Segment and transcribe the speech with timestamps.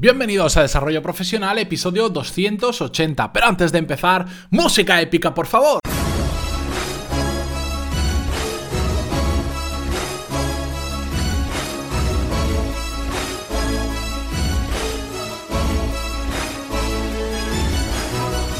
[0.00, 3.32] Bienvenidos a Desarrollo Profesional, episodio 280.
[3.32, 5.80] Pero antes de empezar, música épica, por favor.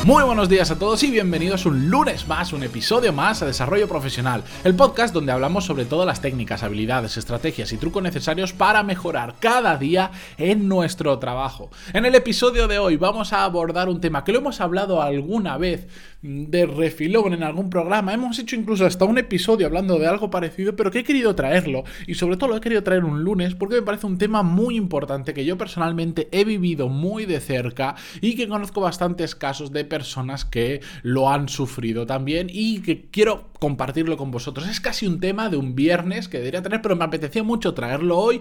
[0.08, 3.86] Muy buenos días a todos y bienvenidos un lunes más, un episodio más a Desarrollo
[3.88, 8.82] Profesional, el podcast donde hablamos sobre todas las técnicas, habilidades, estrategias y trucos necesarios para
[8.82, 11.70] mejorar cada día en nuestro trabajo.
[11.92, 15.58] En el episodio de hoy vamos a abordar un tema que lo hemos hablado alguna
[15.58, 15.88] vez
[16.22, 20.74] de refilón en algún programa, hemos hecho incluso hasta un episodio hablando de algo parecido,
[20.74, 23.76] pero que he querido traerlo y sobre todo lo he querido traer un lunes porque
[23.76, 28.36] me parece un tema muy importante que yo personalmente he vivido muy de cerca y
[28.36, 33.48] que conozco bastantes casos de personas personas que lo han sufrido también y que quiero
[33.58, 34.68] compartirlo con vosotros.
[34.68, 38.18] Es casi un tema de un viernes que debería tener, pero me apetecía mucho traerlo
[38.18, 38.40] hoy,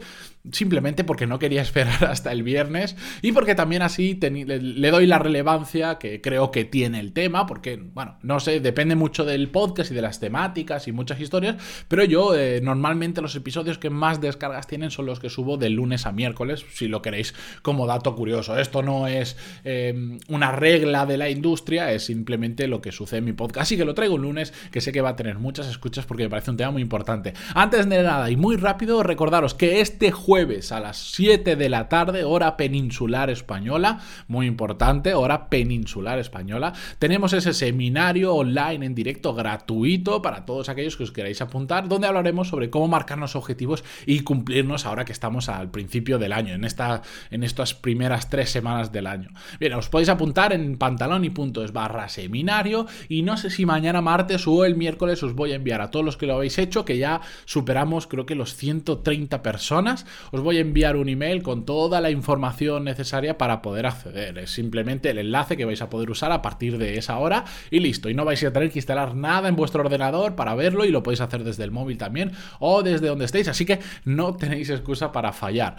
[0.52, 5.20] simplemente porque no quería esperar hasta el viernes y porque también así le doy la
[5.20, 9.92] relevancia que creo que tiene el tema, porque, bueno, no sé, depende mucho del podcast
[9.92, 11.56] y de las temáticas y muchas historias,
[11.88, 15.70] pero yo eh, normalmente los episodios que más descargas tienen son los que subo de
[15.70, 18.58] lunes a miércoles, si lo queréis como dato curioso.
[18.58, 23.26] Esto no es eh, una regla de la industria, es simplemente lo que sucede en
[23.26, 23.64] mi podcast.
[23.64, 26.24] Así que lo traigo un lunes que sé que va a tener muchas escuchas porque
[26.24, 27.34] me parece un tema muy importante.
[27.56, 31.90] Antes de nada y muy rápido, recordaros que este jueves a las 7 de la
[31.90, 39.34] tarde, hora peninsular española, muy importante, hora peninsular española, tenemos ese seminario online en directo
[39.34, 44.20] gratuito para todos aquellos que os queráis apuntar, donde hablaremos sobre cómo marcarnos objetivos y
[44.22, 48.92] cumplirnos ahora que estamos al principio del año, en, esta, en estas primeras tres semanas
[48.92, 49.30] del año.
[49.60, 51.32] Bien, os podéis apuntar en pantalón y
[51.72, 55.82] barra seminario y no sé si mañana martes o el miércoles os voy a enviar
[55.82, 60.06] a todos los que lo habéis hecho, que ya superamos creo que los 130 personas,
[60.32, 64.38] os voy a enviar un email con toda la información necesaria para poder acceder.
[64.38, 67.80] Es simplemente el enlace que vais a poder usar a partir de esa hora y
[67.80, 68.10] listo.
[68.10, 71.04] Y no vais a tener que instalar nada en vuestro ordenador para verlo y lo
[71.04, 73.48] podéis hacer desde el móvil también o desde donde estéis.
[73.48, 75.78] Así que no tenéis excusa para fallar.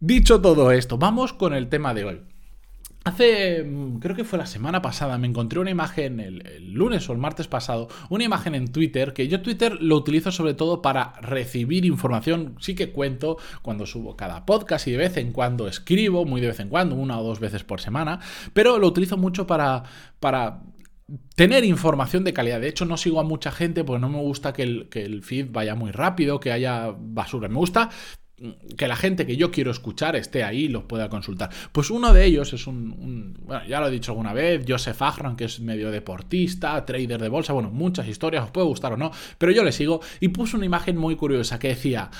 [0.00, 2.31] Dicho todo esto, vamos con el tema de hoy.
[3.04, 7.12] Hace, mm, creo que fue la semana pasada, me encontré una imagen, el, lunes o
[7.12, 11.14] el martes pasado, una imagen en Twitter, que yo Twitter lo utilizo sobre todo para
[11.20, 16.24] recibir información, sí que cuento cuando subo cada podcast y de vez en cuando escribo,
[16.24, 18.20] muy de vez en cuando, una o dos veces por semana,
[18.52, 19.82] pero lo utilizo mucho para,
[20.20, 20.62] para
[21.34, 22.60] tener información de calidad.
[22.60, 25.22] De hecho, no sigo a mucha gente porque no me gusta que el, que el,
[25.22, 27.48] feed vaya muy rápido, que haya basura.
[27.48, 27.90] Me gusta
[28.76, 31.50] que la gente que yo quiero escuchar esté ahí y los pueda consultar.
[31.72, 35.36] Pues uno de ellos es un, bueno, ya lo he dicho alguna vez, Joseph Agron,
[35.36, 39.10] que es medio deportista, trader de bolsa, bueno, muchas historias, os puede gustar o no,
[39.38, 42.10] pero yo le sigo y puso una imagen muy curiosa que decía,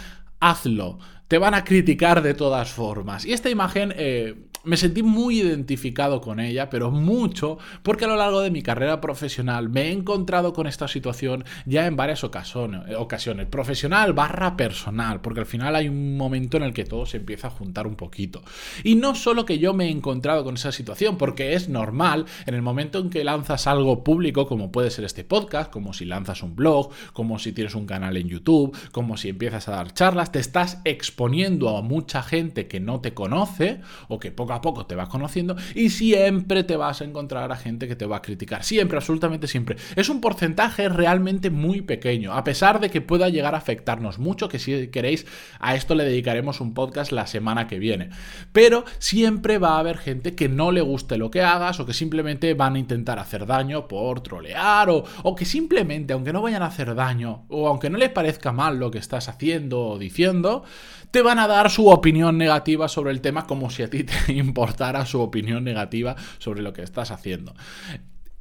[0.41, 3.25] hazlo, te van a criticar de todas formas.
[3.25, 3.93] Y esta imagen...
[3.97, 8.63] Eh, me sentí muy identificado con ella, pero mucho, porque a lo largo de mi
[8.63, 15.21] carrera profesional me he encontrado con esta situación ya en varias ocasiones, profesional barra personal,
[15.21, 17.97] porque al final hay un momento en el que todo se empieza a juntar un
[17.97, 18.43] poquito.
[18.85, 22.55] Y no solo que yo me he encontrado con esa situación, porque es normal en
[22.55, 26.43] el momento en que lanzas algo público, como puede ser este podcast, como si lanzas
[26.43, 30.33] un blog, como si tienes un canal en YouTube, como si empiezas a dar charlas,
[30.33, 34.87] te estás exponiendo a mucha gente que no te conoce o que poco a poco
[34.87, 38.23] te vas conociendo y siempre te vas a encontrar a gente que te va a
[38.23, 38.65] criticar.
[38.65, 39.77] Siempre, absolutamente siempre.
[39.97, 44.49] Es un porcentaje realmente muy pequeño, a pesar de que pueda llegar a afectarnos mucho,
[44.49, 45.27] que si queréis
[45.59, 48.11] a esto le dedicaremos un podcast la semana que viene.
[48.53, 51.95] Pero siempre va a haber gente que no le guste lo que hagas o que
[51.95, 56.63] simplemente van a intentar hacer daño por trolear o, o que simplemente, aunque no vayan
[56.63, 60.65] a hacer daño o aunque no les parezca mal lo que estás haciendo o diciendo,
[61.13, 64.33] te van a dar su opinión negativa sobre el tema como si a ti te
[64.33, 67.55] importara su opinión negativa sobre lo que estás haciendo.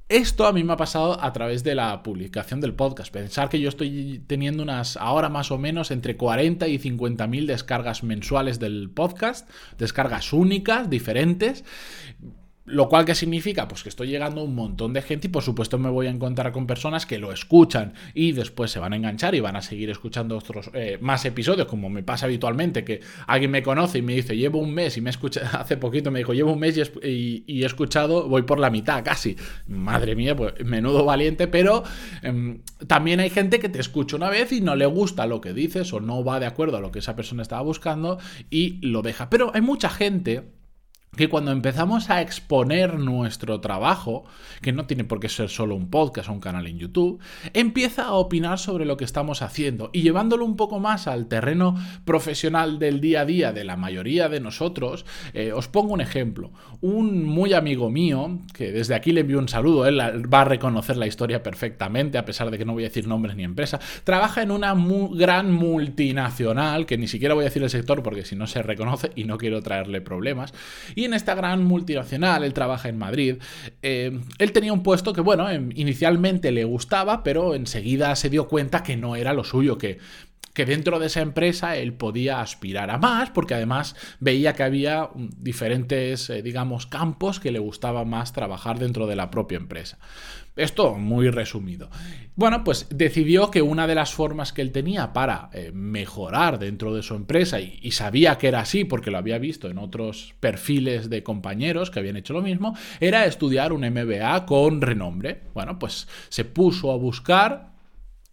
[0.08, 3.14] Esto a mí me ha pasado a través de la publicación del podcast.
[3.14, 7.48] Pensar que yo estoy teniendo unas, ahora más o menos, entre 40 y 50 mil
[7.48, 11.64] descargas mensuales del podcast, descargas únicas, diferentes.
[12.66, 13.68] Lo cual, ¿qué significa?
[13.68, 16.12] Pues que estoy llegando a un montón de gente y por supuesto me voy a
[16.12, 19.64] encontrar con personas que lo escuchan y después se van a enganchar y van a
[19.64, 24.04] seguir escuchando otros eh, más episodios, como me pasa habitualmente, que alguien me conoce y
[24.04, 26.78] me dice, llevo un mes y me escucha, hace poquito me dijo, llevo un mes
[27.04, 29.36] y, he escuchado, voy por la mitad casi.
[29.68, 31.84] Madre mía, pues menudo valiente, pero
[32.22, 35.54] em, también hay gente que te escucha una vez y no le gusta lo que
[35.54, 38.20] dices o no va de acuerdo a lo que esa persona estaba buscando
[38.52, 39.32] y lo deja.
[39.32, 40.61] Pero hay mucha gente
[41.16, 44.24] que cuando empezamos a exponer nuestro trabajo,
[44.62, 47.20] que no tiene por qué ser solo un podcast o un canal en YouTube,
[47.54, 51.76] empieza a opinar sobre lo que estamos haciendo y llevándolo un poco más al terreno
[52.06, 56.52] profesional del día a día de la mayoría de nosotros, eh, os pongo un ejemplo.
[56.80, 60.96] Un muy amigo mío, que desde aquí le envío un saludo, él va a reconocer
[60.96, 64.44] la historia perfectamente, a pesar de que no voy a decir nombres ni empresa, trabaja
[64.44, 64.74] en una
[65.12, 69.12] gran multinacional, que ni siquiera voy a decir el sector porque si no se reconoce
[69.14, 70.54] y no quiero traerle problemas,
[71.06, 73.38] en esta gran multinacional, él trabaja en Madrid,
[73.82, 78.48] eh, él tenía un puesto que, bueno, em, inicialmente le gustaba, pero enseguida se dio
[78.48, 80.00] cuenta que no era lo suyo, que
[80.54, 85.10] que dentro de esa empresa él podía aspirar a más, porque además veía que había
[85.16, 89.98] diferentes, eh, digamos, campos que le gustaba más trabajar dentro de la propia empresa.
[90.56, 91.90] Esto muy resumido.
[92.36, 96.94] Bueno, pues decidió que una de las formas que él tenía para eh, mejorar dentro
[96.94, 100.36] de su empresa, y, y, sabía que era así porque lo había visto en otros
[100.40, 105.42] perfiles de compañeros que habían hecho lo mismo, era estudiar un MBA con renombre.
[105.54, 107.71] Bueno, pues se puso a buscar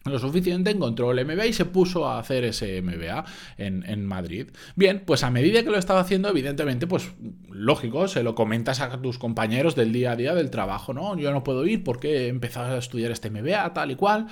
[0.04, 3.24] lo suficiente, encontró el MBA y se puso a hacer ese MBA
[3.58, 4.48] en, Madrid.
[4.74, 7.10] Bien, pues a medida que lo estaba haciendo, evidentemente, pues
[7.50, 11.16] lógico, se lo comentas a tus compañeros del día a día del trabajo, ¿no?
[11.18, 14.28] Yo no puedo ir porque he empezado a estudiar este MBA, tal y cual.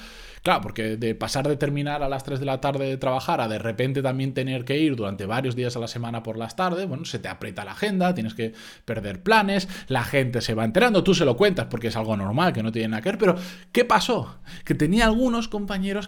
[0.46, 3.48] Claro, porque de pasar de terminar a las 3 de la tarde de trabajar a
[3.48, 6.86] de repente también tener que ir durante varios días a la semana por las tardes,
[6.86, 8.52] bueno, se te aprieta la agenda, tienes que
[8.84, 12.52] perder planes, la gente se va enterando, tú se lo cuentas porque es algo normal,
[12.52, 13.34] que no tiene nada que ver, pero
[13.72, 14.38] ¿qué pasó?
[14.64, 15.48] Que tenía algunos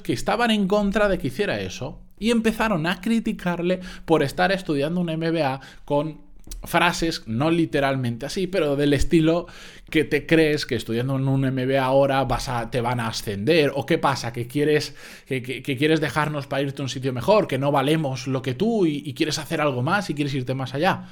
[0.03, 5.01] que estaban en contra de que hiciera eso y empezaron a criticarle por estar estudiando
[5.01, 6.29] un MBA con
[6.65, 9.47] frases, no literalmente así, pero del estilo
[9.91, 13.73] que te crees que estudiando en un MBA ahora vas a, te van a ascender,
[13.75, 14.95] o qué pasa, que quieres,
[15.27, 18.87] que, quieres dejarnos para irte a un sitio mejor, que no valemos lo que tú
[18.87, 21.07] y quieres hacer algo más y quieres irte más allá.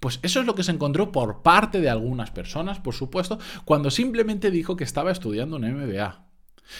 [0.00, 3.90] Pues eso es lo que se encontró por parte de algunas personas, por supuesto, cuando
[3.90, 6.27] simplemente dijo que estaba estudiando un MBA.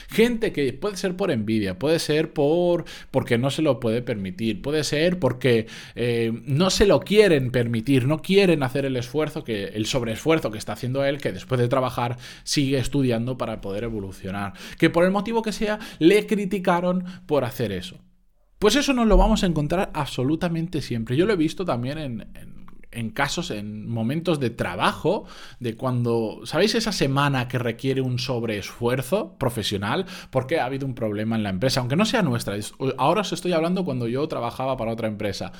[0.08, 4.62] Gente que puede ser por envidia, puede ser por porque no se lo puede permitir,
[4.62, 9.64] puede ser porque eh, no se lo quieren permitir, no quieren hacer el esfuerzo, que
[9.68, 14.52] el sobreesfuerzo que está haciendo él, que después de trabajar sigue estudiando para poder evolucionar.
[14.78, 17.98] Que por el motivo que sea, le criticaron por hacer eso.
[18.58, 21.16] Pues eso nos lo vamos a encontrar absolutamente siempre.
[21.16, 22.58] Yo lo he visto también en en
[23.14, 25.24] casos, en momentos de trabajo,
[25.60, 30.06] de cuando, ¿sabéis esa semana que requiere un sobreesfuerzo profesional?
[30.30, 32.56] Porque ha habido un problema en la empresa, aunque no sea nuestra.
[32.96, 35.52] Ahora os estoy hablando cuando yo trabajaba para otra empresa.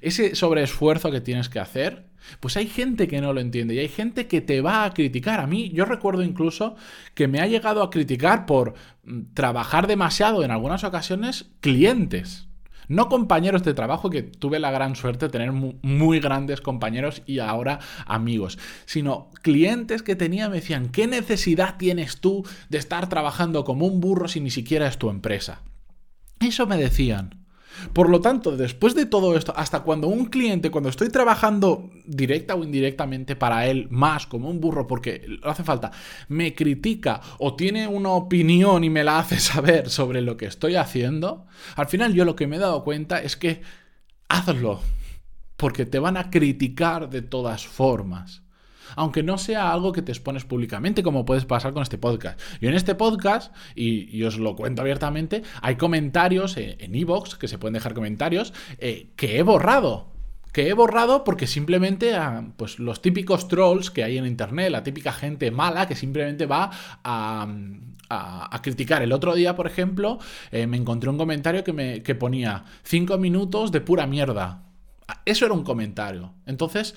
[0.00, 2.06] Ese sobreesfuerzo que tienes que hacer,
[2.40, 5.40] pues hay gente que no lo entiende y hay gente que te va a criticar.
[5.40, 6.76] A mí, yo recuerdo incluso
[7.14, 8.74] que me ha llegado a criticar por
[9.04, 12.48] mm, trabajar demasiado en algunas ocasiones clientes.
[12.92, 17.38] No compañeros de trabajo, que tuve la gran suerte de tener muy, grandes compañeros y
[17.38, 23.64] ahora amigos, sino clientes que tenía me decían, ¿qué necesidad tienes tú de estar trabajando
[23.64, 25.62] como un burro si ni siquiera es tu empresa?
[26.38, 27.41] Eso me decían.
[27.92, 32.54] Por lo tanto, después de todo esto, hasta cuando un cliente, cuando estoy trabajando directa
[32.54, 35.90] o indirectamente para él más como un burro porque lo hace falta,
[36.28, 40.76] me critica o tiene una opinión y me la hace saber sobre lo que estoy
[40.76, 41.46] haciendo,
[41.76, 43.62] al final yo lo que me he dado cuenta es que
[44.28, 44.80] hazlo,
[45.56, 48.41] porque te van a criticar de todas formas
[48.96, 52.40] aunque no sea algo que te expones públicamente, como puedes pasar con este podcast.
[52.60, 57.58] Y en este podcast, y, os lo cuento abiertamente, hay comentarios en Evox, que se
[57.58, 60.12] pueden dejar comentarios, eh, que he borrado
[60.52, 64.82] que he borrado porque simplemente ah, pues los típicos trolls que hay en internet, la
[64.82, 66.70] típica gente mala que simplemente va
[67.02, 67.48] a,
[68.62, 69.02] criticar.
[69.02, 70.18] El otro día, por ejemplo,
[70.50, 74.64] eh, me encontré un comentario que, me, que ponía 5 minutos de pura mierda.
[75.24, 76.34] Eso era un comentario.
[76.44, 76.94] Entonces,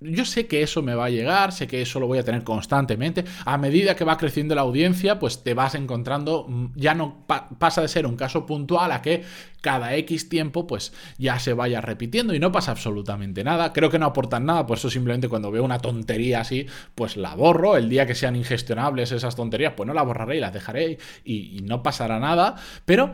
[0.00, 2.44] yo sé que eso me va a llegar, sé que eso lo voy a tener
[2.44, 3.24] constantemente.
[3.44, 7.80] A medida que va creciendo la audiencia, pues te vas encontrando, mm, ya no pasa
[7.80, 9.24] de ser un caso puntual a que
[9.62, 13.72] cada X tiempo pues ya se vaya repitiendo y no pasa absolutamente nada.
[13.72, 17.34] Creo que no aportan nada, por eso simplemente cuando veo una tontería así, pues la
[17.34, 17.76] borro.
[17.76, 21.56] El día que sean ingestionables esas tonterías, pues no la borraré y las dejaré y,
[21.56, 22.56] y no pasará nada.
[22.84, 23.12] Pero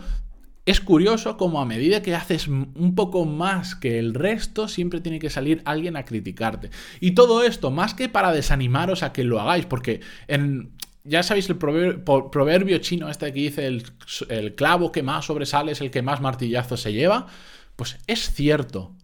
[0.65, 5.19] es curioso como a medida que haces un poco más que el resto, siempre tiene
[5.19, 6.71] que salir alguien a criticarte.
[7.01, 10.73] Y todo esto, más que para desanimaros a que lo hagáis, porque en,
[11.05, 13.85] ya sabéis el proverbio, chino este que dice el,
[14.29, 17.27] el clavo que más sobresale es el que más martillazos se lleva,
[17.75, 18.95] pues es cierto.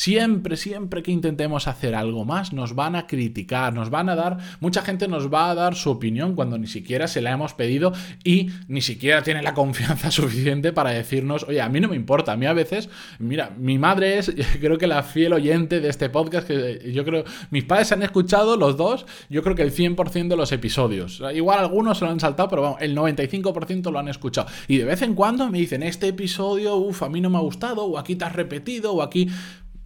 [0.00, 4.38] Siempre, siempre que intentemos hacer algo más, nos van a criticar, nos van a dar,
[4.58, 7.92] mucha gente nos va a dar su opinión cuando ni siquiera se la hemos pedido
[8.24, 12.32] y ni siquiera tiene la confianza suficiente para decirnos, oye, a mí no me importa,
[12.32, 12.88] a mí a veces,
[13.18, 17.24] mira, mi madre es, creo que la fiel oyente de este podcast, que yo creo,
[17.50, 21.22] mis padres han escuchado los dos, yo creo que el 100% de los episodios.
[21.34, 24.48] Igual algunos se lo han saltado, pero vamos, el 95% lo han escuchado.
[24.66, 27.42] Y de vez en cuando me dicen, este episodio, uff, a mí no me ha
[27.42, 29.28] gustado, o aquí te has repetido, o aquí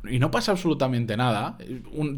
[0.08, 1.58] y no pasa absolutamente nada.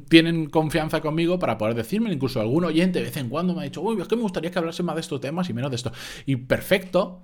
[0.09, 3.65] tienen confianza conmigo para poder decirme, incluso algún oyente de vez en cuando me ha
[3.65, 5.77] dicho, uy, es que me gustaría que hablase más de estos temas y menos de
[5.77, 5.93] esto.
[6.25, 7.23] Y perfecto.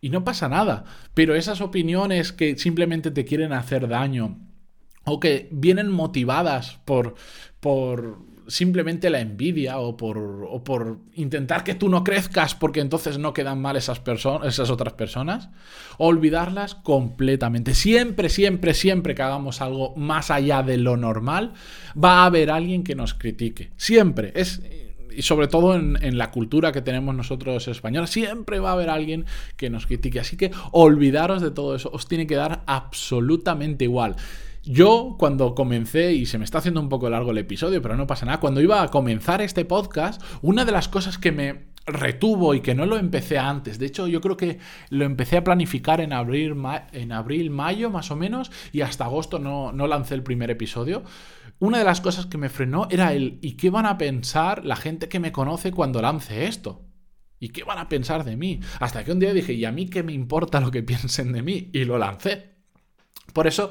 [0.00, 0.84] Y no pasa nada.
[1.14, 4.38] Pero esas opiniones que simplemente te quieren hacer daño
[5.04, 7.14] o que vienen motivadas por,
[7.60, 13.32] por simplemente la envidia o por, por intentar que tú no crezcas porque entonces no
[13.32, 14.00] quedan mal esas,
[14.44, 15.48] esas otras personas,
[15.98, 17.74] olvidarlas completamente.
[17.74, 21.54] Siempre, siempre, siempre que hagamos algo más allá de lo normal,
[22.02, 23.70] va a haber alguien que nos critique.
[23.76, 24.32] Siempre.
[24.34, 24.62] Es,
[25.16, 28.90] y sobre todo en, en, la cultura que tenemos nosotros españoles, siempre va a haber
[28.90, 29.24] alguien
[29.56, 30.20] que nos critique.
[30.20, 34.16] Así que olvidaros de todo eso, os tiene que dar absolutamente igual.
[34.68, 38.08] Yo cuando comencé, y se me está haciendo un poco largo el episodio, pero no
[38.08, 42.52] pasa nada, cuando iba a comenzar este podcast, una de las cosas que me retuvo
[42.52, 44.58] y que no lo empecé antes, de hecho yo creo que
[44.90, 46.56] lo empecé a planificar en abril,
[46.90, 51.04] en abril mayo más o menos, y hasta agosto no, no lancé el primer episodio,
[51.60, 54.74] una de las cosas que me frenó era el ¿y qué van a pensar la
[54.74, 56.82] gente que me conoce cuando lance esto?
[57.38, 58.58] ¿Y qué van a pensar de mí?
[58.80, 61.42] Hasta que un día dije, ¿y a mí qué me importa lo que piensen de
[61.42, 61.70] mí?
[61.72, 62.56] Y lo lancé.
[63.32, 63.70] Por eso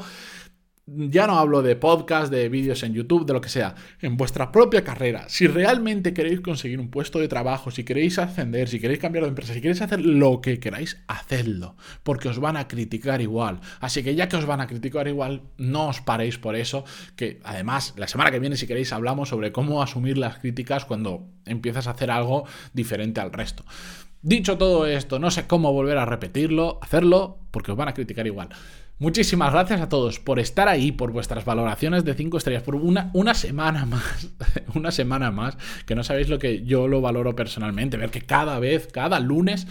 [0.88, 3.74] ya no hablo de podcast, de vídeos en YouTube, de lo que sea.
[4.02, 8.70] En vuestra propia carrera, si realmente queréis conseguir un puesto de trabajo, si queréis ascender,
[8.70, 11.76] si queréis cambiar de empresa, si queréis hacer lo que queráis, hacedlo.
[12.04, 13.62] Porque os van a criticar igual.
[13.80, 16.86] Así que ya que os van a criticar igual, no os paréis por eso.
[17.16, 21.28] Que además, la semana que viene, si queréis, hablamos sobre cómo asumir las críticas cuando
[21.46, 23.66] empiezas a hacer algo diferente al resto.
[24.22, 28.26] Dicho todo esto, no sé cómo volver a repetirlo, hacerlo, porque os van a criticar
[28.26, 28.50] igual.
[28.98, 33.12] Muchísimas gracias a todos por estar ahí, por vuestras valoraciones de 5 estrellas, por una,
[33.14, 34.30] una semana más,
[34.74, 38.58] una semana más, que no sabéis lo que yo lo valoro personalmente, ver que cada
[38.58, 39.68] vez, cada lunes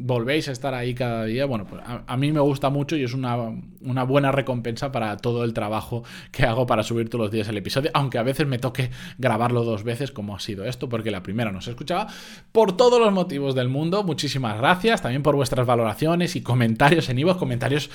[0.00, 3.14] volvéis a estar ahí cada día, bueno, pues a, mí me gusta mucho y es
[3.14, 3.36] una,
[3.80, 7.56] una, buena recompensa para todo el trabajo que hago para subir todos los días el
[7.56, 11.24] episodio, aunque a veces me toque grabarlo dos veces como ha sido esto, porque la
[11.24, 12.06] primera no se escuchaba,
[12.52, 17.18] por todos los motivos del mundo, muchísimas gracias, también por vuestras valoraciones y comentarios en
[17.18, 17.90] Ivo, comentarios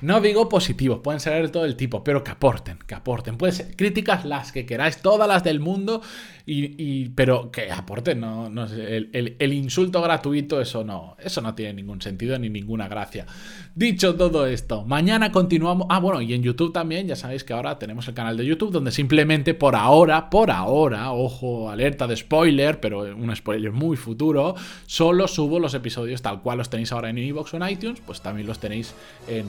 [0.00, 3.36] no digo positivos, pueden ser de todo el tipo, pero que aporten, que aporten.
[3.36, 6.02] Pueden ser críticas las que queráis, todas las del mundo,
[6.50, 12.38] y, pero que aporten, no, el, insulto gratuito, eso no, eso no tiene ningún sentido
[12.38, 13.26] ni ninguna gracia.
[13.74, 15.86] Dicho todo esto, mañana continuamos.
[15.90, 18.72] Ah, bueno, y en YouTube también, ya sabéis que ahora tenemos el canal de YouTube
[18.72, 24.54] donde simplemente por ahora, por ahora, ojo, alerta de spoiler, pero un spoiler muy futuro,
[24.86, 28.22] solo subo los episodios tal cual los tenéis ahora en Evox o en iTunes, pues
[28.22, 28.94] también los tenéis
[29.28, 29.46] en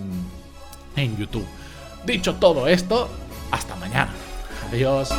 [0.96, 1.46] en YouTube.
[2.06, 3.10] Dicho todo esto,
[3.52, 4.14] hasta mañana.
[4.70, 5.10] Adiós.